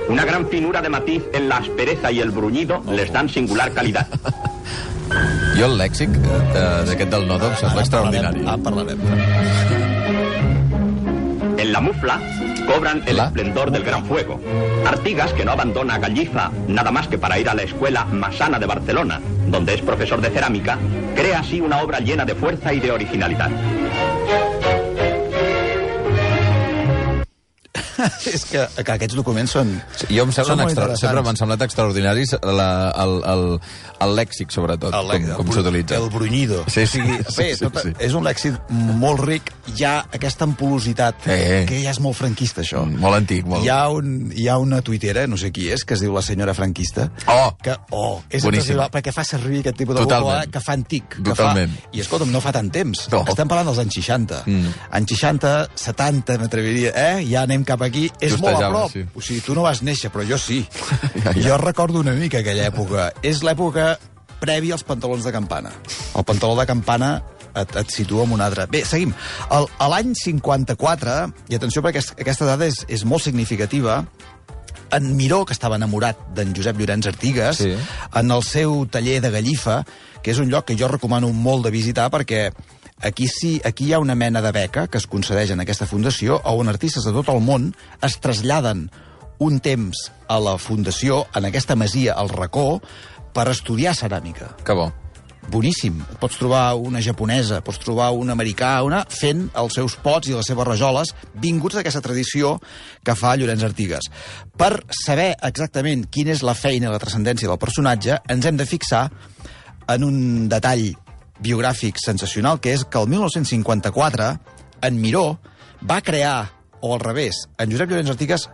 Una 0.10 0.24
gran 0.26 0.48
finura 0.48 0.82
de 0.82 0.90
matiz 0.90 1.24
en 1.34 1.50
la 1.50 1.58
aspereza 1.58 2.12
y 2.12 2.20
el 2.20 2.32
bruñido 2.32 2.84
les 2.92 3.12
dan 3.12 3.30
singular 3.30 3.72
calidad. 3.72 4.08
Jo 5.56 5.68
el 5.72 5.78
lèxic 5.80 6.10
de- 6.10 6.84
d'aquest 6.88 7.12
del 7.14 7.28
Nodo 7.30 7.48
em 7.48 7.54
sembla 7.56 7.82
extraordinari. 7.86 8.42
Ah, 8.46 8.58
parlarem. 8.62 9.00
En 11.58 11.72
la 11.72 11.80
mufla 11.80 12.18
cobran 12.66 13.04
el 13.06 13.20
esplendor 13.20 13.72
del 13.72 13.84
gran 13.84 14.06
fuego. 14.06 14.40
Artigas, 14.86 15.34
que 15.34 15.46
no 15.46 15.52
abandona 15.52 15.98
Gallifa 15.98 16.52
nada 16.68 16.92
más 16.92 17.08
que 17.08 17.18
para 17.18 17.40
ir 17.40 17.50
a 17.50 17.54
la 17.54 17.64
escuela 17.64 18.06
Masana 18.06 18.60
de 18.60 18.66
Barcelona, 18.66 19.22
donde 19.48 19.74
es 19.74 19.82
profesor 19.82 20.22
de 20.22 20.30
cerámica, 20.30 20.78
crea 21.16 21.40
así 21.40 21.62
una 21.62 21.82
obra 21.82 22.00
llena 22.00 22.26
de 22.26 22.36
fuerza 22.36 22.74
y 22.74 22.80
de 22.80 22.92
originalidad. 22.92 23.50
és 28.36 28.46
que, 28.50 28.66
que 28.84 28.92
aquests 28.96 29.16
documents 29.18 29.56
són... 29.58 29.74
Jo 30.10 30.26
em 30.26 30.32
semblen 30.36 30.62
molt 30.64 30.74
extra... 30.74 30.98
sempre 31.00 31.24
m'han 31.26 31.40
semblat 31.40 31.64
extraordinaris 31.66 32.36
la, 32.44 32.70
el, 33.04 33.16
el, 33.32 33.46
el 34.06 34.16
lèxic, 34.20 34.52
sobretot, 34.54 34.94
El, 34.96 35.12
com, 35.12 35.46
com 35.46 35.54
s'utilitza. 35.56 35.98
El 36.00 36.10
brunyido. 36.14 36.64
Sí, 36.68 36.86
sí, 36.88 37.02
O 37.02 37.06
sigui, 37.06 37.18
sí, 37.30 37.38
bé, 37.42 37.48
sí, 37.56 37.66
tot, 37.66 37.80
sí. 37.84 37.94
és 38.08 38.16
un 38.18 38.26
lèxic 38.28 38.58
molt 38.72 39.24
ric. 39.26 39.52
Hi 39.76 39.86
ha 39.88 39.94
aquesta 40.16 40.46
ampulositat, 40.48 41.26
Eh. 41.32 41.64
que 41.70 41.82
ja 41.84 41.94
és 41.96 42.00
molt 42.04 42.18
franquista, 42.18 42.62
això. 42.66 42.84
Molt 42.86 43.20
antic, 43.22 43.46
molt. 43.50 43.64
Hi 43.66 43.72
ha, 43.74 43.82
un, 43.94 44.32
hi 44.36 44.48
ha 44.52 44.58
una 44.62 44.82
tuitera, 44.86 45.26
no 45.32 45.38
sé 45.42 45.52
qui 45.56 45.70
és, 45.74 45.86
que 45.88 45.96
es 45.98 46.04
diu 46.04 46.14
la 46.16 46.24
senyora 46.26 46.54
franquista. 46.58 47.10
Oh! 47.32 47.50
Que, 47.64 47.76
oh, 47.96 48.22
és 48.30 48.44
Boníssim. 48.46 48.80
perquè 48.94 49.14
fa 49.16 49.24
servir 49.28 49.62
aquest 49.64 49.80
tipus 49.82 49.96
de 49.98 50.04
vocabulari 50.06 50.52
que 50.52 50.62
fa 50.64 50.76
antic. 50.78 51.18
Que 51.18 51.30
Totalment. 51.32 51.72
Fa, 51.80 51.90
I 51.96 52.04
escolta'm, 52.04 52.32
no 52.34 52.42
fa 52.44 52.52
tant 52.56 52.70
temps. 52.74 53.06
No. 53.14 53.24
Estem 53.32 53.50
parlant 53.52 53.70
dels 53.72 53.80
anys 53.84 53.98
60. 54.02 54.42
Mm. 54.52 54.74
Anys 55.00 55.14
60, 55.16 55.54
70, 55.86 56.38
m'atreviria, 56.44 56.92
eh? 56.96 57.24
Ja 57.30 57.46
anem 57.48 57.64
cap 57.68 57.82
aquí. 57.86 57.95
És 58.20 58.36
molt 58.42 58.62
a 58.62 58.70
prop. 58.70 58.92
sí. 58.92 59.06
O 59.16 59.22
sigui, 59.22 59.42
tu 59.46 59.56
no 59.58 59.64
vas 59.66 59.82
néixer, 59.86 60.12
però 60.14 60.26
jo 60.28 60.38
sí. 60.42 60.64
Ja, 61.24 61.32
ja. 61.34 61.42
Jo 61.50 61.58
recordo 61.62 62.00
una 62.04 62.14
mica 62.18 62.40
aquella 62.44 62.68
època. 62.72 63.12
És 63.24 63.42
l'època 63.44 63.96
prèvia 64.42 64.76
als 64.76 64.84
pantalons 64.84 65.24
de 65.26 65.32
campana. 65.34 65.72
El 66.16 66.24
pantaló 66.28 66.56
de 66.60 66.66
campana 66.70 67.12
et, 67.56 67.76
et 67.80 67.90
situa 67.94 68.26
en 68.28 68.34
un 68.36 68.42
altre. 68.44 68.68
Bé, 68.68 68.84
seguim. 68.86 69.14
El- 69.50 69.70
A 69.80 69.88
l'any 69.90 70.14
54, 70.16 71.16
i 71.50 71.56
atenció 71.56 71.82
perquè 71.82 72.02
aquest, 72.04 72.16
aquesta 72.20 72.46
dada 72.46 72.68
és, 72.68 72.84
és 72.92 73.06
molt 73.08 73.24
significativa, 73.24 74.02
en 74.96 75.16
Miró, 75.18 75.44
que 75.48 75.54
estava 75.56 75.80
enamorat 75.80 76.20
d'en 76.36 76.52
Josep 76.56 76.78
Llorenç 76.78 77.08
Artigas, 77.10 77.58
Sí. 77.58 77.72
en 78.14 78.32
el 78.32 78.44
seu 78.44 78.86
taller 78.92 79.20
de 79.22 79.32
Gallifa, 79.34 79.80
que 80.22 80.32
és 80.32 80.38
un 80.40 80.50
lloc 80.52 80.66
que 80.68 80.76
jo 80.78 80.88
recomano 80.88 81.32
molt 81.34 81.66
de 81.66 81.72
visitar 81.72 82.10
perquè 82.14 82.52
aquí 83.02 83.28
sí, 83.28 83.62
aquí 83.66 83.90
hi 83.90 83.94
ha 83.94 84.00
una 84.00 84.16
mena 84.16 84.42
de 84.42 84.52
beca 84.52 84.88
que 84.88 84.98
es 84.98 85.08
concedeix 85.08 85.52
en 85.52 85.62
aquesta 85.64 85.88
fundació 85.88 86.40
on 86.46 86.70
artistes 86.72 87.06
de 87.06 87.14
tot 87.16 87.30
el 87.34 87.42
món 87.44 87.74
es 88.02 88.20
traslladen 88.24 88.90
un 89.40 89.60
temps 89.60 90.12
a 90.32 90.40
la 90.40 90.58
fundació, 90.58 91.26
en 91.36 91.46
aquesta 91.50 91.76
masia, 91.76 92.14
al 92.16 92.30
racó, 92.30 92.80
per 93.36 93.50
estudiar 93.52 93.92
ceràmica 93.94 94.54
Que 94.64 94.74
bo. 94.74 94.94
boníssim. 95.52 96.00
Pots 96.20 96.40
trobar 96.40 96.74
una 96.80 97.02
japonesa, 97.04 97.60
pots 97.62 97.78
trobar 97.84 98.12
un 98.16 98.32
americà, 98.32 98.82
una 98.82 99.04
fent 99.06 99.50
els 99.54 99.76
seus 99.78 99.96
pots 100.02 100.32
i 100.32 100.34
les 100.34 100.48
seves 100.48 100.66
rajoles 100.66 101.12
vinguts 101.36 101.76
d'aquesta 101.76 102.02
tradició 102.02 102.56
que 103.04 103.14
fa 103.14 103.36
Llorenç 103.36 103.64
Artigas. 103.68 104.08
Per 104.58 104.86
saber 104.90 105.36
exactament 105.44 106.08
quina 106.10 106.32
és 106.32 106.42
la 106.42 106.56
feina 106.56 106.88
i 106.88 106.92
la 106.92 107.00
transcendència 107.00 107.52
del 107.52 107.62
personatge, 107.62 108.18
ens 108.28 108.46
hem 108.46 108.58
de 108.58 108.66
fixar 108.66 109.10
en 109.88 110.04
un 110.04 110.50
detall 110.50 110.96
biogràfic 111.40 112.00
sensacional, 112.02 112.60
que 112.62 112.74
és 112.74 112.86
que 112.86 113.02
el 113.02 113.10
1954 113.12 114.30
en 114.86 115.02
Miró 115.02 115.40
va 115.84 116.02
crear, 116.02 116.52
o 116.82 116.94
al 116.94 117.02
revés, 117.02 117.46
en 117.58 117.72
Josep 117.72 117.92
Llorenç 117.92 118.14
Artigas 118.14 118.50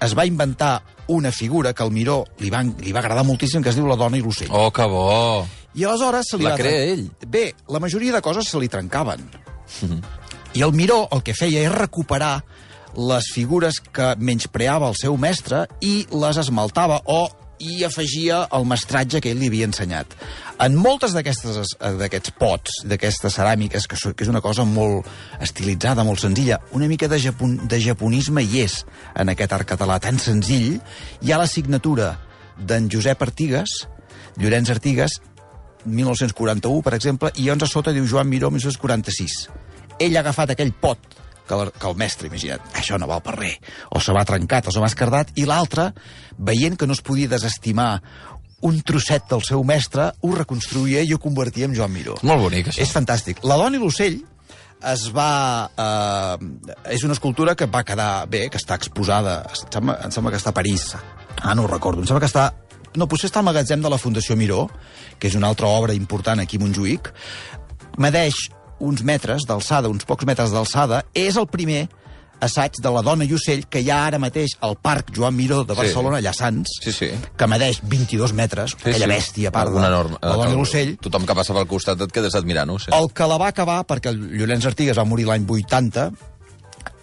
es 0.00 0.16
va 0.16 0.26
inventar 0.26 0.82
una 1.08 1.32
figura 1.32 1.72
que 1.74 1.82
al 1.82 1.92
Miró 1.92 2.24
li 2.38 2.50
va, 2.50 2.62
li 2.62 2.92
va 2.92 3.00
agradar 3.02 3.24
moltíssim, 3.26 3.62
que 3.62 3.72
es 3.72 3.78
diu 3.78 3.88
la 3.88 3.98
dona 4.00 4.18
i 4.18 4.24
l'ocell. 4.24 4.50
Oh, 4.52 4.70
que 4.72 4.86
bo! 4.88 5.46
I 5.74 5.84
aleshores 5.86 6.32
se 6.32 6.38
li 6.38 6.46
La 6.46 6.54
va 6.54 6.58
crea 6.58 6.86
ell. 6.92 7.04
Bé, 7.28 7.50
la 7.68 7.80
majoria 7.82 8.16
de 8.16 8.22
coses 8.24 8.48
se 8.48 8.58
li 8.58 8.68
trencaven. 8.68 9.22
I 10.54 10.64
el 10.66 10.72
Miró 10.74 11.04
el 11.14 11.22
que 11.22 11.34
feia 11.36 11.62
és 11.62 11.74
recuperar 11.74 12.40
les 12.96 13.28
figures 13.30 13.78
que 13.94 14.14
menyspreava 14.18 14.88
el 14.90 14.96
seu 14.98 15.14
mestre 15.20 15.66
i 15.80 16.08
les 16.10 16.40
esmaltava 16.42 16.98
o 17.06 17.28
i 17.60 17.84
afegia 17.84 18.42
el 18.56 18.64
mestratge 18.68 19.20
que 19.20 19.30
ell 19.34 19.40
li 19.40 19.50
havia 19.50 19.68
ensenyat. 19.68 20.16
En 20.64 20.76
moltes 20.80 21.12
d'aquests 21.16 22.32
pots, 22.40 22.80
d'aquestes 22.88 23.36
ceràmiques, 23.36 23.86
que, 23.88 23.96
és 23.96 24.32
una 24.32 24.42
cosa 24.44 24.64
molt 24.64 25.08
estilitzada, 25.40 26.04
molt 26.04 26.24
senzilla, 26.24 26.60
una 26.76 26.88
mica 26.88 27.08
de, 27.08 27.20
japon, 27.20 27.58
de 27.68 27.80
japonisme 27.80 28.44
hi 28.44 28.64
és 28.64 28.80
en 29.14 29.32
aquest 29.32 29.52
art 29.56 29.68
català 29.68 30.00
tan 30.00 30.18
senzill, 30.18 30.80
hi 31.20 31.32
ha 31.32 31.40
la 31.40 31.48
signatura 31.48 32.14
d'en 32.56 32.88
Josep 32.92 33.22
Artigas, 33.22 33.84
Llorenç 34.40 34.72
Artigas, 34.72 35.20
1941, 35.84 36.82
per 36.84 36.94
exemple, 36.96 37.32
i 37.36 37.46
llavors 37.46 37.68
a 37.68 37.72
sota 37.72 37.92
diu 37.96 38.08
Joan 38.08 38.28
Miró, 38.28 38.50
1946. 38.52 39.48
Ell 40.00 40.16
ha 40.16 40.24
agafat 40.24 40.54
aquell 40.54 40.72
pot 40.72 41.20
que 41.50 41.58
el, 41.58 41.72
que 41.74 41.88
el 41.90 41.98
mestre, 41.98 42.30
imagina't, 42.30 42.62
això 42.78 42.98
no 43.00 43.10
val 43.10 43.22
per 43.26 43.34
res, 43.34 43.58
o 43.90 44.02
se 44.02 44.14
va 44.14 44.24
trencat, 44.28 44.70
o 44.70 44.74
se 44.74 44.82
va 44.82 44.90
escardat, 44.90 45.34
i 45.40 45.46
l'altre, 45.50 45.90
veient 46.38 46.78
que 46.78 46.86
no 46.86 46.94
es 46.94 47.02
podia 47.02 47.30
desestimar 47.32 47.92
un 48.66 48.80
trosset 48.86 49.26
del 49.30 49.42
seu 49.46 49.64
mestre, 49.64 50.10
ho 50.20 50.34
reconstruïa 50.36 51.02
i 51.02 51.14
ho 51.14 51.18
convertia 51.20 51.66
en 51.66 51.74
Joan 51.76 51.92
Miró. 51.94 52.18
Molt 52.22 52.44
bonic, 52.44 52.70
això. 52.70 52.84
És 52.84 52.92
fantàstic. 52.94 53.40
La 53.48 53.56
dona 53.58 53.80
i 53.80 53.82
l'ocell 53.82 54.20
es 54.92 55.06
va... 55.16 55.30
Eh, 55.76 56.50
és 56.96 57.04
una 57.04 57.16
escultura 57.16 57.56
que 57.56 57.68
va 57.72 57.82
quedar 57.88 58.26
bé, 58.30 58.46
que 58.52 58.60
està 58.60 58.76
exposada, 58.80 59.40
em 59.48 59.64
sembla, 59.64 59.96
em 60.04 60.14
sembla 60.14 60.34
que 60.34 60.40
està 60.40 60.52
a 60.52 60.56
París. 60.56 60.90
Ah, 61.40 61.54
no 61.56 61.64
ho 61.64 61.72
recordo. 61.72 62.04
Em 62.04 62.10
sembla 62.10 62.22
que 62.24 62.30
està... 62.30 62.50
No, 62.98 63.06
potser 63.06 63.28
està 63.30 63.38
al 63.40 63.46
magatzem 63.46 63.82
de 63.84 63.90
la 63.92 64.00
Fundació 64.02 64.34
Miró, 64.36 64.64
que 65.22 65.30
és 65.30 65.36
una 65.38 65.48
altra 65.52 65.68
obra 65.70 65.94
important 65.94 66.42
aquí 66.42 66.58
a 66.58 66.64
Montjuïc. 66.64 67.12
Medeix 68.02 68.48
uns 68.80 69.02
metres 69.04 69.46
d'alçada, 69.48 69.88
uns 69.88 70.04
pocs 70.08 70.26
metres 70.26 70.50
d'alçada. 70.52 71.04
És 71.14 71.36
el 71.36 71.46
primer 71.48 71.88
assaig 72.40 72.72
de 72.80 72.88
la 72.88 73.02
dona 73.04 73.26
i 73.28 73.34
ocell 73.36 73.66
que 73.68 73.82
hi 73.84 73.90
ha 73.92 73.98
ara 74.06 74.18
mateix 74.18 74.54
al 74.64 74.78
Parc 74.80 75.10
Joan 75.14 75.34
Miró 75.36 75.58
de 75.64 75.74
Sí. 75.74 75.80
Barcelona, 75.82 76.18
allà 76.22 76.30
a 76.30 76.32
Sants, 76.32 76.70
Sí, 76.82 76.92
sí. 76.92 77.10
que 77.36 77.46
medeix 77.46 77.82
22 77.82 78.32
metres, 78.32 78.70
Sí, 78.72 78.88
aquella 78.88 79.04
sí. 79.04 79.10
bèstia 79.12 79.48
a 79.48 79.52
part 79.52 79.70
de 79.74 79.78
enorme. 79.78 80.16
la 80.22 80.32
dona 80.36 80.50
i 80.50 80.56
l'ocell. 80.56 80.96
Tothom 80.96 81.26
que 81.26 81.34
passa 81.34 81.52
pel 81.52 81.66
costat 81.68 82.00
et 82.00 82.10
quedes 82.12 82.34
admirant-ho. 82.34 82.78
Sí. 82.78 82.90
El 82.96 83.12
que 83.12 83.26
la 83.28 83.36
va 83.36 83.48
acabar, 83.48 83.84
perquè 83.86 84.08
el 84.08 84.16
Llorenç 84.38 84.64
Artigas 84.66 84.96
va 84.96 85.04
morir 85.04 85.26
l'any 85.26 85.44
80, 85.46 86.10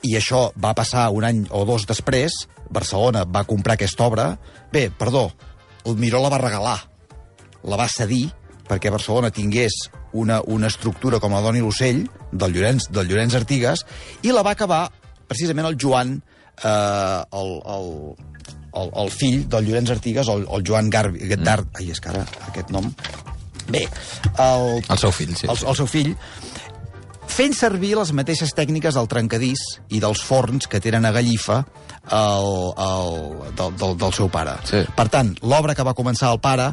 i 0.01 0.15
això 0.17 0.51
va 0.63 0.73
passar 0.73 1.09
un 1.11 1.23
any 1.23 1.45
o 1.51 1.65
dos 1.65 1.85
després, 1.85 2.31
Barcelona 2.69 3.23
va 3.25 3.43
comprar 3.43 3.73
aquesta 3.77 4.05
obra. 4.05 4.39
Bé, 4.71 4.89
perdó, 4.89 5.31
el 5.85 5.95
Miró 5.97 6.21
la 6.23 6.29
va 6.29 6.37
regalar, 6.39 6.79
la 7.63 7.75
va 7.77 7.87
cedir 7.87 8.31
perquè 8.67 8.89
Barcelona 8.91 9.29
tingués 9.31 9.71
una, 10.17 10.39
una 10.45 10.71
estructura 10.71 11.21
com 11.23 11.35
la 11.35 11.43
dona 11.45 11.59
i 11.59 11.65
l'ocell 11.65 12.03
del 12.31 12.55
Llorenç, 12.55 12.89
del 12.93 13.09
Llorenç 13.09 13.37
Artigas 13.39 13.85
i 14.25 14.33
la 14.33 14.43
va 14.45 14.55
acabar 14.57 14.87
precisament 15.27 15.67
el 15.69 15.77
Joan, 15.79 16.17
eh, 16.63 17.21
el, 17.41 17.53
el, 17.75 17.89
el, 18.81 18.91
el 19.03 19.11
fill 19.13 19.47
del 19.51 19.67
Llorenç 19.67 19.93
Artigas, 19.97 20.31
el, 20.31 20.47
el 20.47 20.67
Joan 20.67 20.91
Garbi, 20.93 21.25
aquest 21.25 21.41
mm. 21.41 21.47
d'art... 21.49 21.71
Ai, 21.79 21.91
és 21.93 22.03
que 22.03 22.13
ara 22.13 22.25
aquest 22.49 22.73
nom... 22.75 22.91
Bé, 23.67 23.81
el, 24.39 24.77
El 24.79 24.99
seu 25.01 25.11
fill, 25.11 25.33
sí. 25.35 25.47
el, 25.51 25.57
el 25.67 25.75
seu 25.75 25.89
fill, 25.91 26.13
fent 27.27 27.51
servir 27.53 27.91
les 27.99 28.13
mateixes 28.15 28.53
tècniques 28.55 28.95
del 28.95 29.09
trencadís 29.11 29.59
i 29.91 29.99
dels 29.99 30.21
forns 30.23 30.69
que 30.71 30.79
tenen 30.83 31.05
a 31.05 31.11
Gallifa 31.11 31.57
el, 32.15 32.47
el, 32.85 33.17
del, 33.59 33.75
del, 33.75 33.97
del 33.99 34.15
seu 34.15 34.31
pare. 34.31 34.55
Sí. 34.69 34.85
Per 34.95 35.07
tant, 35.11 35.33
l'obra 35.43 35.75
que 35.75 35.83
va 35.83 35.95
començar 35.97 36.31
el 36.31 36.39
pare, 36.39 36.71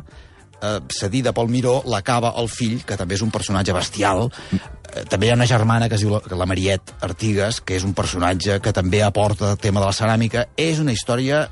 eh, 0.64 0.80
cedida 0.88 1.34
pel 1.36 1.50
Miró, 1.52 1.76
l'acaba 1.90 2.34
el 2.40 2.48
fill, 2.48 2.80
que 2.86 2.98
també 3.00 3.18
és 3.18 3.24
un 3.24 3.32
personatge 3.34 3.76
bestial. 3.76 4.28
Eh, 4.50 5.04
també 5.10 5.28
hi 5.28 5.34
ha 5.34 5.38
una 5.38 5.48
germana 5.50 5.88
que 5.88 5.98
es 5.98 6.04
diu 6.04 6.14
la, 6.16 6.22
la 6.40 6.48
Mariet 6.48 6.94
Artigas, 7.04 7.60
que 7.60 7.76
és 7.78 7.84
un 7.86 7.94
personatge 7.94 8.60
que 8.64 8.72
també 8.72 9.02
aporta 9.04 9.52
el 9.52 9.60
tema 9.62 9.82
de 9.82 9.90
la 9.90 9.96
ceràmica. 9.96 10.48
És 10.56 10.80
una 10.82 10.94
història 10.96 11.46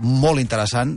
molt 0.00 0.42
interessant 0.42 0.96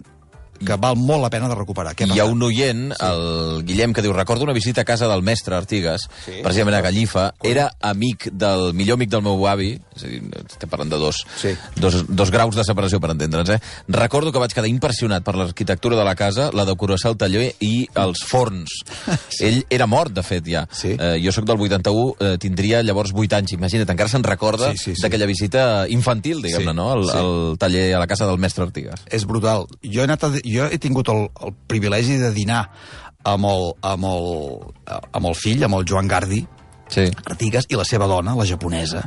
que 0.66 0.76
val 0.76 0.96
molt 0.98 1.22
la 1.22 1.30
pena 1.30 1.48
de 1.50 1.56
recuperar. 1.56 1.96
Què 1.96 2.08
Hi 2.14 2.20
ha 2.20 2.26
un 2.26 2.42
oient, 2.44 2.92
el 3.04 3.64
Guillem, 3.66 3.94
que 3.94 4.02
diu 4.02 4.14
recordo 4.14 4.44
una 4.44 4.54
visita 4.54 4.82
a 4.82 4.86
casa 4.86 5.08
del 5.08 5.22
mestre 5.24 5.56
Artigas, 5.56 6.08
Sí. 6.26 6.40
precisament 6.44 6.76
a 6.78 6.82
Gallifa, 6.82 7.34
era 7.44 7.72
amic 7.82 8.30
del 8.32 8.74
millor 8.74 8.96
amic 8.96 9.10
del 9.10 9.22
meu 9.22 9.48
avi, 9.48 9.80
és 9.96 10.04
a 10.04 10.08
dir, 10.08 10.22
estem 10.50 10.70
parlant 10.70 10.90
de 10.92 10.98
dos, 10.98 11.24
Sí. 11.38 11.50
dos, 11.76 12.06
dos 12.08 12.32
graus 12.32 12.56
de 12.56 12.64
separació, 12.64 13.00
per 13.00 13.12
entendre'ns, 13.12 13.50
eh? 13.50 13.60
Recordo 13.88 14.32
que 14.32 14.40
vaig 14.40 14.54
quedar 14.54 14.68
impressionat 14.70 15.24
per 15.24 15.36
l'arquitectura 15.36 15.96
de 15.98 16.04
la 16.04 16.16
casa, 16.16 16.50
la 16.54 16.66
decoració 16.66 17.10
del 17.10 17.18
taller 17.18 17.56
i 17.60 17.88
els 17.96 18.24
forns. 18.24 18.70
Sí. 19.30 19.44
Ell 19.46 19.66
era 19.70 19.86
mort, 19.88 20.12
de 20.14 20.24
fet, 20.24 20.46
ja. 20.48 20.68
Sí. 20.72 20.96
Eh, 20.98 21.20
jo 21.24 21.32
sóc 21.32 21.46
del 21.46 21.60
81, 21.60 22.16
eh, 22.20 22.38
tindria 22.40 22.82
llavors 22.82 23.12
8 23.14 23.36
anys, 23.36 23.52
imagina't, 23.54 23.90
encara 23.90 24.10
se'n 24.10 24.24
recorda 24.24 24.72
Sí, 24.72 24.78
sí, 24.78 24.96
sí. 24.96 25.02
d'aquella 25.04 25.26
visita 25.28 25.86
infantil, 25.90 26.42
diguem-ne, 26.42 26.72
Sí, 26.72 26.76
no?, 26.76 26.92
al, 26.92 27.04
sí. 27.06 27.18
al 27.18 27.58
taller, 27.60 27.94
a 27.96 28.00
la 28.00 28.08
casa 28.08 28.26
del 28.26 28.38
mestre 28.40 28.64
Artigas. 28.64 29.02
és 29.12 29.26
brutal. 29.26 29.66
Jo 29.84 30.02
he, 30.02 30.04
anat 30.06 30.24
a, 30.24 30.32
jo 30.54 30.68
he 30.72 30.80
tingut 30.82 31.10
el, 31.14 31.28
el 31.44 31.56
privilegi 31.68 32.18
de 32.22 32.32
dinar 32.36 32.66
amb 33.28 33.46
el, 33.50 33.72
amb, 33.84 34.06
el, 34.08 34.30
amb 35.12 35.26
el 35.28 35.36
fill, 35.36 35.66
amb 35.68 35.80
el 35.80 35.88
Joan 35.90 36.08
Gardi, 36.08 36.46
Sí. 36.90 37.04
Artigas, 37.28 37.68
i 37.70 37.78
la 37.78 37.86
seva 37.88 38.08
dona, 38.08 38.36
la 38.36 38.48
japonesa, 38.48 39.04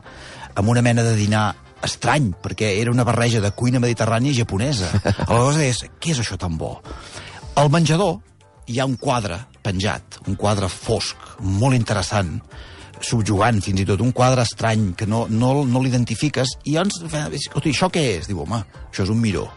amb 0.54 0.68
una 0.68 0.82
mena 0.84 1.04
de 1.06 1.14
dinar 1.16 1.44
estrany, 1.84 2.30
perquè 2.42 2.74
era 2.80 2.92
una 2.92 3.06
barreja 3.08 3.40
de 3.40 3.52
cuina 3.56 3.80
mediterrània 3.80 4.34
i 4.34 4.40
japonesa. 4.40 4.90
Aleshores 5.28 5.62
és, 5.64 5.84
què 6.00 6.12
és 6.14 6.20
això 6.20 6.36
tan 6.40 6.58
bo? 6.60 6.74
Al 7.60 7.72
menjador 7.72 8.18
hi 8.70 8.78
ha 8.78 8.88
un 8.88 8.98
quadre 9.00 9.40
penjat, 9.64 10.20
un 10.28 10.36
quadre 10.40 10.68
fosc, 10.70 11.16
molt 11.40 11.76
interessant, 11.76 12.36
subjugant 13.00 13.62
fins 13.64 13.80
i 13.80 13.86
tot, 13.88 14.02
un 14.04 14.12
quadre 14.12 14.44
estrany 14.44 14.90
que 14.96 15.08
no, 15.08 15.24
no, 15.32 15.54
no 15.64 15.80
l'identifiques, 15.80 16.58
i 16.68 16.76
llavors, 16.76 17.00
escolta, 17.40 17.72
això 17.72 17.88
què 17.92 18.04
és? 18.18 18.28
Diu, 18.28 18.44
home, 18.44 18.60
això 18.90 19.06
és 19.08 19.12
un 19.12 19.20
miró. 19.24 19.48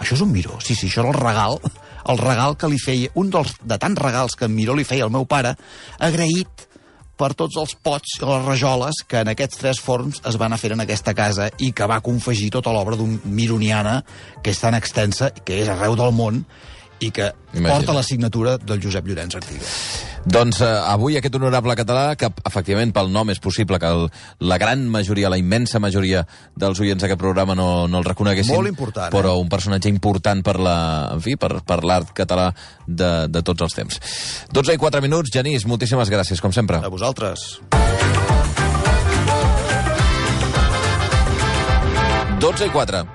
Això 0.00 0.14
és 0.16 0.22
un 0.24 0.32
miró. 0.32 0.60
Sí, 0.60 0.74
sí, 0.74 0.90
això 0.90 1.02
era 1.04 1.12
el 1.12 1.20
regal, 1.20 1.58
el 2.06 2.18
regal 2.20 2.56
que 2.60 2.70
li 2.70 2.78
feia, 2.80 3.10
un 3.18 3.30
dels 3.34 3.56
de 3.62 3.78
tants 3.82 4.00
regals 4.00 4.36
que 4.38 4.46
en 4.46 4.54
Miró 4.54 4.76
li 4.76 4.86
feia 4.86 5.06
al 5.06 5.14
meu 5.14 5.26
pare, 5.28 5.56
agraït 5.98 6.66
per 7.16 7.32
tots 7.32 7.56
els 7.56 7.72
pots 7.82 8.18
i 8.18 8.26
les 8.28 8.44
rajoles 8.44 9.00
que 9.08 9.22
en 9.24 9.30
aquests 9.32 9.62
tres 9.62 9.80
forns 9.80 10.20
es 10.28 10.36
van 10.36 10.52
a 10.52 10.58
fer 10.60 10.74
en 10.74 10.84
aquesta 10.84 11.14
casa 11.16 11.48
i 11.64 11.70
que 11.72 11.88
va 11.88 12.02
confegir 12.04 12.50
tota 12.52 12.74
l'obra 12.76 12.98
d'un 13.00 13.16
Mironiana 13.24 14.02
que 14.42 14.52
és 14.52 14.60
tan 14.60 14.76
extensa, 14.76 15.32
que 15.32 15.62
és 15.62 15.72
arreu 15.72 15.96
del 15.96 16.12
món, 16.12 16.44
i 17.00 17.10
que 17.10 17.32
Imagina. 17.52 17.72
porta 17.72 17.96
la 17.96 18.04
signatura 18.04 18.56
del 18.58 18.82
Josep 18.82 19.08
Llorenç 19.08 19.36
Artigas. 19.36 20.05
Doncs 20.26 20.58
eh, 20.60 20.68
avui 20.90 21.14
aquest 21.14 21.36
honorable 21.38 21.76
català, 21.78 22.16
que 22.18 22.26
efectivament 22.48 22.90
pel 22.94 23.12
nom 23.14 23.30
és 23.30 23.38
possible 23.42 23.78
que 23.78 23.86
el, 23.86 24.08
la 24.42 24.58
gran 24.58 24.82
majoria, 24.90 25.30
la 25.30 25.38
immensa 25.38 25.78
majoria 25.78 26.24
dels 26.58 26.80
oients 26.82 27.02
d'aquest 27.02 27.20
programa 27.20 27.54
no, 27.54 27.86
no 27.86 28.00
el 28.02 28.08
reconeguessin. 28.08 28.56
Molt 28.58 28.72
important, 28.72 29.12
Però 29.14 29.36
eh? 29.36 29.42
un 29.44 29.52
personatge 29.52 29.92
important 29.92 30.42
per 30.42 30.56
la, 30.58 30.76
en 31.14 31.22
fi, 31.22 31.36
per, 31.38 31.60
per 31.62 31.78
l'art 31.86 32.10
català 32.16 32.48
de, 32.86 33.12
de 33.30 33.44
tots 33.46 33.68
els 33.68 33.78
temps. 33.78 34.00
12 34.50 34.74
i 34.74 34.82
4 34.82 35.04
minuts, 35.04 35.30
Genís, 35.30 35.68
moltíssimes 35.70 36.10
gràcies, 36.10 36.42
com 36.42 36.50
sempre. 36.50 36.82
A 36.82 36.90
vosaltres. 36.90 37.46
12 42.42 42.66
i 42.66 42.74
4. 42.74 43.06